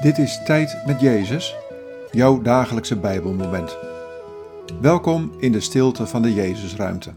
[0.00, 1.56] Dit is Tijd met Jezus,
[2.10, 3.76] jouw dagelijkse Bijbelmoment.
[4.80, 7.14] Welkom in de stilte van de Jezusruimte.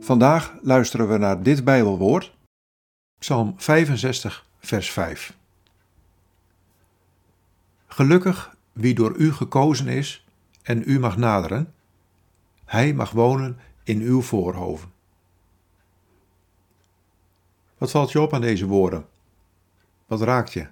[0.00, 2.34] Vandaag luisteren we naar dit Bijbelwoord,
[3.18, 5.36] Psalm 65, vers 5.
[7.86, 10.26] Gelukkig wie door u gekozen is
[10.62, 11.74] en u mag naderen,
[12.64, 14.99] hij mag wonen in uw voorhoven.
[17.80, 19.06] Wat valt je op aan deze woorden?
[20.06, 20.66] Wat raakt je?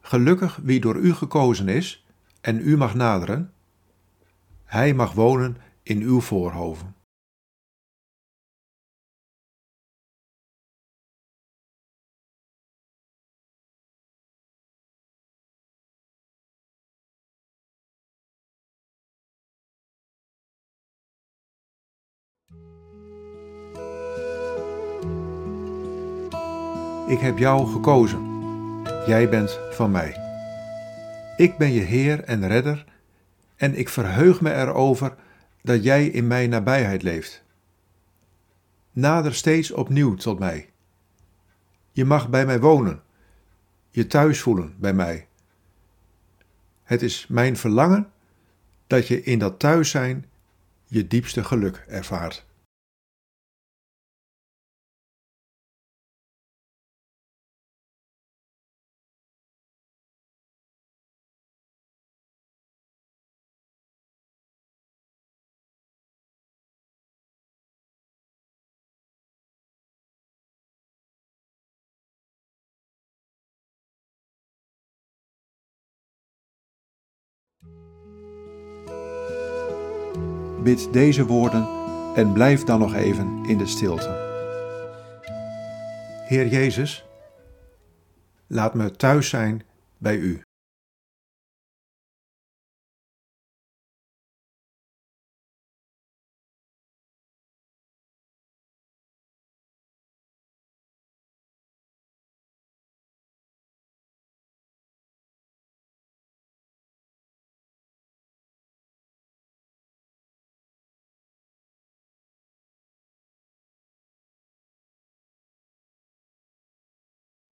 [0.00, 2.06] Gelukkig wie door u gekozen is
[2.40, 3.52] en u mag naderen,
[4.64, 6.94] hij mag wonen in uw voorhoven.
[27.06, 28.20] Ik heb jou gekozen.
[29.06, 30.16] Jij bent van mij.
[31.36, 32.84] Ik ben je Heer en Redder
[33.56, 35.14] en ik verheug me erover
[35.62, 37.42] dat jij in mijn nabijheid leeft.
[38.92, 40.70] Nader steeds opnieuw tot mij.
[41.92, 43.02] Je mag bij mij wonen,
[43.90, 45.26] je thuis voelen bij mij.
[46.82, 48.10] Het is mijn verlangen
[48.86, 50.26] dat je in dat thuis zijn
[50.86, 52.46] je diepste geluk ervaart.
[80.66, 81.68] Bid deze woorden
[82.14, 84.08] en blijf dan nog even in de stilte.
[86.28, 87.04] Heer Jezus,
[88.46, 89.62] laat me thuis zijn
[89.98, 90.45] bij U.